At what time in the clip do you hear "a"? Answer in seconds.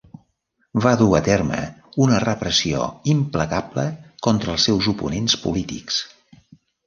1.17-1.19